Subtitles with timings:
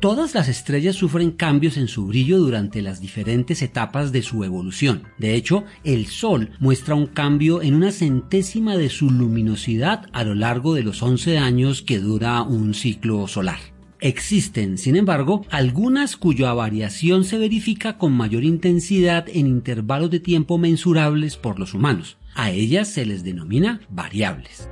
[0.00, 5.04] Todas las estrellas sufren cambios en su brillo durante las diferentes etapas de su evolución.
[5.16, 10.34] De hecho, el Sol muestra un cambio en una centésima de su luminosidad a lo
[10.34, 13.58] largo de los 11 años que dura un ciclo solar.
[14.00, 20.58] Existen, sin embargo, algunas cuya variación se verifica con mayor intensidad en intervalos de tiempo
[20.58, 22.18] mensurables por los humanos.
[22.34, 24.68] A ellas se les denomina variables.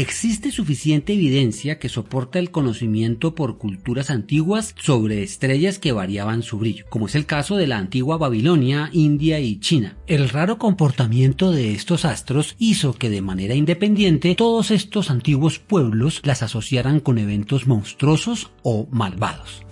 [0.00, 6.56] Existe suficiente evidencia que soporta el conocimiento por culturas antiguas sobre estrellas que variaban su
[6.56, 9.98] brillo, como es el caso de la antigua Babilonia, India y China.
[10.06, 16.22] El raro comportamiento de estos astros hizo que de manera independiente todos estos antiguos pueblos
[16.24, 19.66] las asociaran con eventos monstruosos o malvados.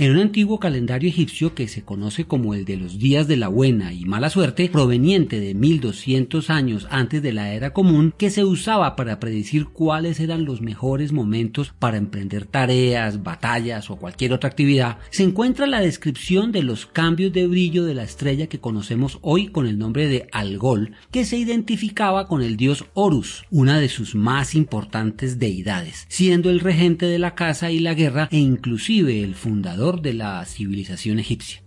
[0.00, 3.48] En un antiguo calendario egipcio que se conoce como el de los días de la
[3.48, 8.42] buena y mala suerte, proveniente de 1200 años antes de la era común, que se
[8.42, 14.48] usaba para predecir cuáles eran los mejores momentos para emprender tareas, batallas o cualquier otra
[14.48, 19.18] actividad, se encuentra la descripción de los cambios de brillo de la estrella que conocemos
[19.20, 23.90] hoy con el nombre de Algol, que se identificaba con el dios Horus, una de
[23.90, 29.22] sus más importantes deidades, siendo el regente de la casa y la guerra e inclusive
[29.22, 31.62] el fundador de la civilización egipcia.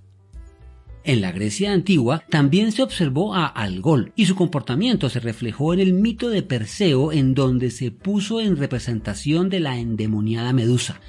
[1.06, 5.82] En la Grecia antigua también se observó a Algol y su comportamiento se reflejó en
[5.82, 11.02] el mito de Perseo en donde se puso en representación de la endemoniada Medusa.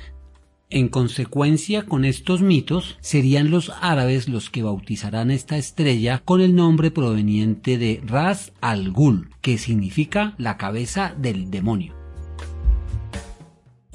[0.69, 6.57] En consecuencia con estos mitos serían los árabes los que bautizarán esta estrella con el
[6.57, 12.04] nombre proveniente de Ras al-Ghul, que significa la cabeza del demonio.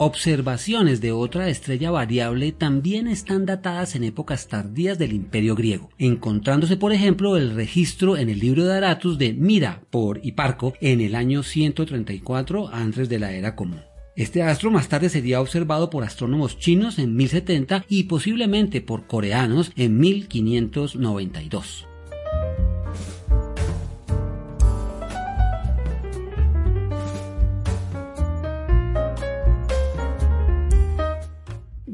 [0.02, 6.78] Observaciones de otra estrella variable también están datadas en épocas tardías del imperio griego, encontrándose
[6.78, 11.16] por ejemplo el registro en el libro de Aratus de Mira por Hiparco en el
[11.16, 13.82] año 134 antes de la era común.
[14.16, 19.74] Este astro más tarde sería observado por astrónomos chinos en 1070 y posiblemente por coreanos
[19.76, 21.89] en 1592.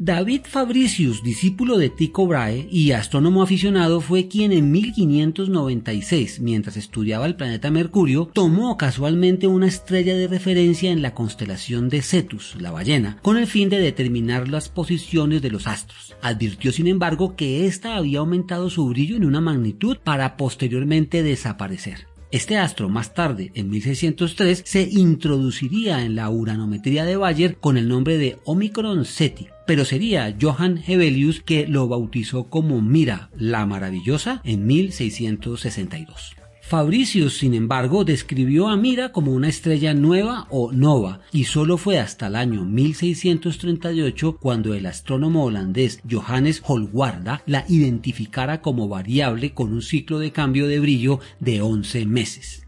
[0.05, 7.25] David Fabricius, discípulo de Tycho Brahe y astrónomo aficionado, fue quien en 1596, mientras estudiaba
[7.25, 12.69] el planeta Mercurio, tomó casualmente una estrella de referencia en la constelación de Cetus, la
[12.69, 16.15] ballena, con el fin de determinar las posiciones de los astros.
[16.21, 22.05] Advirtió, sin embargo, que ésta había aumentado su brillo en una magnitud para posteriormente desaparecer.
[22.29, 27.87] Este astro más tarde, en 1603, se introduciría en la uranometría de Bayer con el
[27.87, 34.41] nombre de Omicron Ceti, pero sería Johann Hevelius que lo bautizó como Mira la Maravillosa
[34.43, 36.35] en 1662.
[36.67, 41.99] Fabricius, sin embargo, describió a Mira como una estrella nueva o nova, y solo fue
[41.99, 49.73] hasta el año 1638 cuando el astrónomo holandés Johannes Holwarda la identificara como variable con
[49.73, 52.64] un ciclo de cambio de brillo de 11 meses.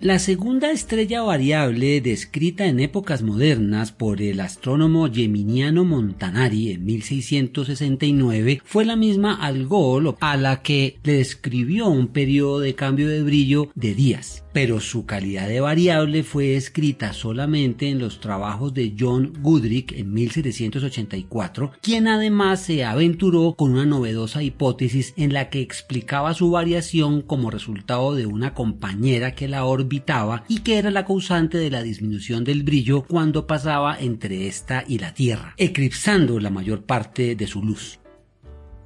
[0.00, 8.62] La segunda estrella variable descrita en épocas modernas por el astrónomo Geminiano Montanari en 1669
[8.64, 13.72] fue la misma Algol a la que le describió un periodo de cambio de brillo
[13.74, 19.32] de días pero su calidad de variable fue escrita solamente en los trabajos de John
[19.40, 26.34] Goodrich en 1784, quien además se aventuró con una novedosa hipótesis en la que explicaba
[26.34, 29.64] su variación como resultado de una compañera que la
[30.48, 34.98] y que era la causante de la disminución del brillo cuando pasaba entre esta y
[34.98, 37.98] la Tierra, eclipsando la mayor parte de su luz.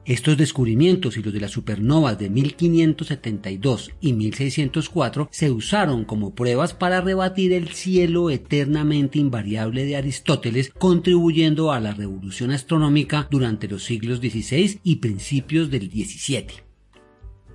[0.04, 6.74] Estos descubrimientos y los de las supernovas de 1572 y 1604 se usaron como pruebas
[6.74, 13.84] para rebatir el cielo eternamente invariable de Aristóteles, contribuyendo a la revolución astronómica durante los
[13.84, 16.71] siglos XVI y principios del XVII.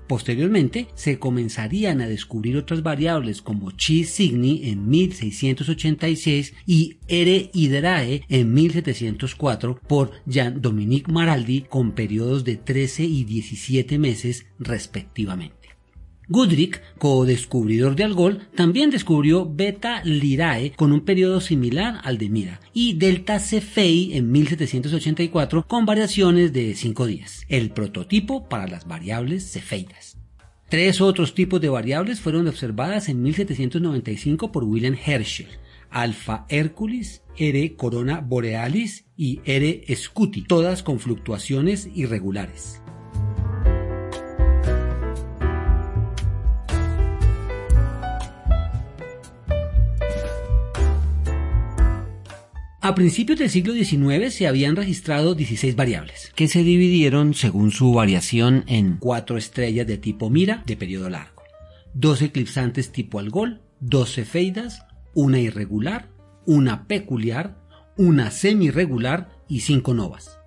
[0.08, 8.24] Posteriormente se comenzarían a descubrir otras variables como Chi Cygni en 1686 y Ere Hydrae
[8.30, 15.57] en 1704 por Jean-Dominique Maraldi con periodos de 13 y 17 meses respectivamente.
[16.30, 22.60] Goodrich, co-descubridor de Algol, también descubrió Beta Lyrae con un periodo similar al de Mira
[22.74, 29.50] y Delta Cephei en 1784 con variaciones de 5 días, el prototipo para las variables
[29.52, 30.18] cefeidas.
[30.70, 35.48] Tres otros tipos de variables fueron observadas en 1795 por William Herschel,
[35.90, 42.82] Alpha Hercules, R Corona Borealis y R Scuti, todas con fluctuaciones irregulares.
[52.88, 57.92] A principios del siglo XIX se habían registrado 16 variables, que se dividieron según su
[57.92, 61.44] variación en cuatro estrellas de tipo Mira de periodo largo,
[61.94, 66.08] dos eclipsantes tipo Algol, dos cefeidas, una irregular,
[66.46, 67.58] una peculiar,
[67.98, 70.40] una semi-regular y cinco novas.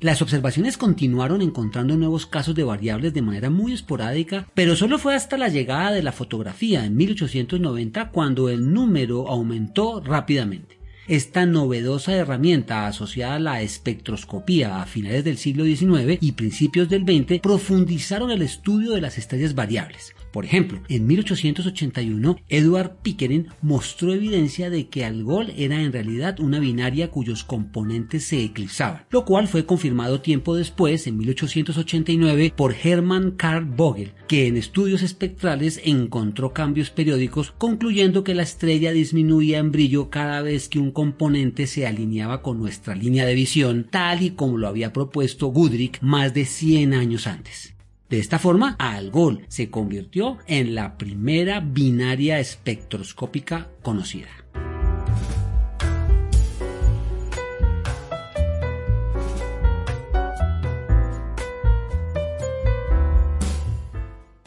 [0.00, 5.14] Las observaciones continuaron encontrando nuevos casos de variables de manera muy esporádica, pero solo fue
[5.14, 10.77] hasta la llegada de la fotografía en 1890 cuando el número aumentó rápidamente.
[11.08, 17.04] Esta novedosa herramienta asociada a la espectroscopía a finales del siglo XIX y principios del
[17.04, 24.12] XX profundizaron el estudio de las estrellas variables, por ejemplo, en 1881, Edward Pickering mostró
[24.12, 29.48] evidencia de que Algol era en realidad una binaria cuyos componentes se eclipsaban, lo cual
[29.48, 36.52] fue confirmado tiempo después, en 1889, por Hermann Karl Vogel, que en estudios espectrales encontró
[36.52, 41.86] cambios periódicos, concluyendo que la estrella disminuía en brillo cada vez que un componente se
[41.86, 46.44] alineaba con nuestra línea de visión, tal y como lo había propuesto Goodrich más de
[46.44, 47.76] 100 años antes.
[48.10, 54.26] De esta forma, Algol se convirtió en la primera binaria espectroscópica conocida.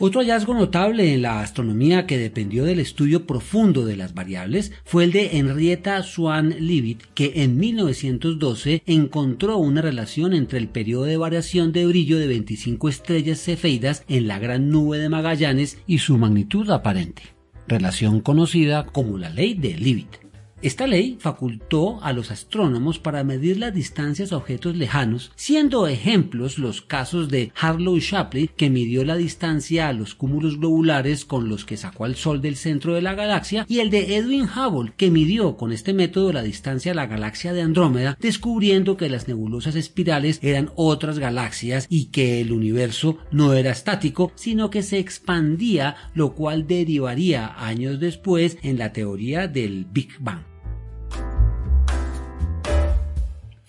[0.03, 5.03] Otro hallazgo notable en la astronomía que dependió del estudio profundo de las variables fue
[5.03, 11.17] el de Henrietta Swan Leavitt, que en 1912 encontró una relación entre el periodo de
[11.17, 16.17] variación de brillo de 25 estrellas cefeidas en la gran nube de Magallanes y su
[16.17, 17.21] magnitud aparente,
[17.67, 20.30] relación conocida como la ley de Leavitt.
[20.63, 26.59] Esta ley facultó a los astrónomos para medir las distancias a objetos lejanos, siendo ejemplos
[26.59, 31.65] los casos de Harlow Shapley, que midió la distancia a los cúmulos globulares con los
[31.65, 35.09] que sacó al Sol del centro de la galaxia, y el de Edwin Hubble, que
[35.09, 39.75] midió con este método la distancia a la galaxia de Andrómeda, descubriendo que las nebulosas
[39.75, 45.95] espirales eran otras galaxias y que el universo no era estático, sino que se expandía,
[46.13, 50.50] lo cual derivaría años después en la teoría del Big Bang.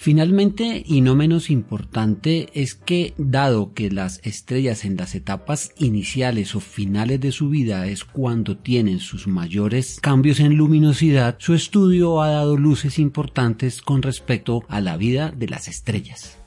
[0.02, 6.56] Finalmente, y no menos importante, es que dado que las estrellas en las etapas iniciales
[6.56, 12.20] o finales de su vida es cuando tienen sus mayores cambios en luminosidad, su estudio
[12.20, 16.41] ha dado luces importantes con respecto a la vida de las estrellas.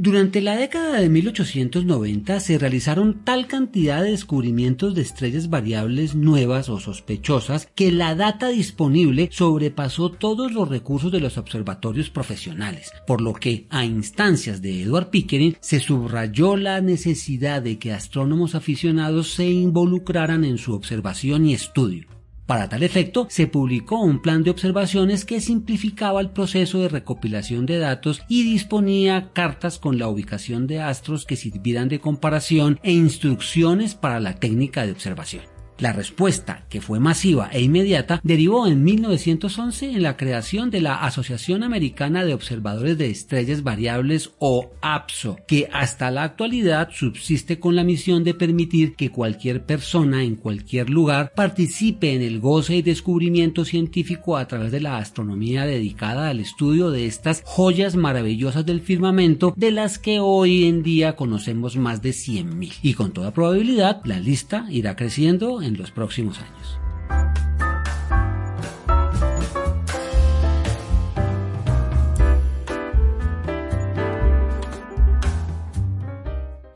[0.00, 6.68] Durante la década de 1890 se realizaron tal cantidad de descubrimientos de estrellas variables nuevas
[6.68, 13.20] o sospechosas que la data disponible sobrepasó todos los recursos de los observatorios profesionales, por
[13.20, 19.32] lo que a instancias de Edward Pickering se subrayó la necesidad de que astrónomos aficionados
[19.32, 22.17] se involucraran en su observación y estudio.
[22.48, 27.66] Para tal efecto, se publicó un plan de observaciones que simplificaba el proceso de recopilación
[27.66, 32.92] de datos y disponía cartas con la ubicación de astros que sirvieran de comparación e
[32.92, 35.57] instrucciones para la técnica de observación.
[35.78, 41.04] La respuesta, que fue masiva e inmediata, derivó en 1911 en la creación de la
[41.04, 47.76] Asociación Americana de Observadores de Estrellas Variables o APSO, que hasta la actualidad subsiste con
[47.76, 52.82] la misión de permitir que cualquier persona en cualquier lugar participe en el goce y
[52.82, 58.80] descubrimiento científico a través de la astronomía dedicada al estudio de estas joyas maravillosas del
[58.80, 62.72] firmamento de las que hoy en día conocemos más de 100.000.
[62.82, 66.78] Y con toda probabilidad la lista irá creciendo en los próximos años.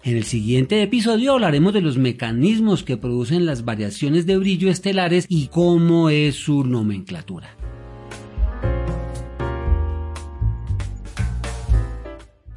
[0.05, 5.27] En el siguiente episodio hablaremos de los mecanismos que producen las variaciones de brillo estelares
[5.29, 7.62] y cómo es su nomenclatura.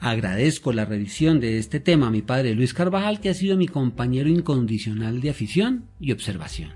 [0.05, 3.67] Agradezco la revisión de este tema a mi padre Luis Carvajal, que ha sido mi
[3.67, 6.69] compañero incondicional de afición y observación.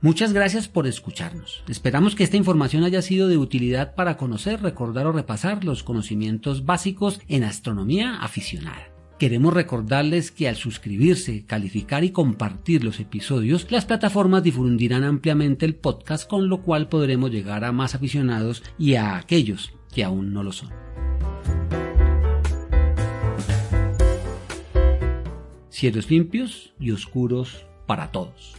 [0.00, 1.64] Muchas gracias por escucharnos.
[1.68, 6.64] Esperamos que esta información haya sido de utilidad para conocer, recordar o repasar los conocimientos
[6.64, 8.99] básicos en astronomía aficionada.
[9.20, 15.74] Queremos recordarles que al suscribirse, calificar y compartir los episodios, las plataformas difundirán ampliamente el
[15.74, 20.42] podcast, con lo cual podremos llegar a más aficionados y a aquellos que aún no
[20.42, 20.70] lo son.
[25.68, 28.56] Cielos limpios y oscuros para todos.